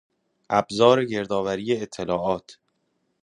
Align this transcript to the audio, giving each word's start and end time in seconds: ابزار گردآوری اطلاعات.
ابزار 0.49 1.03
گردآوری 1.05 1.71
اطلاعات. 1.81 2.57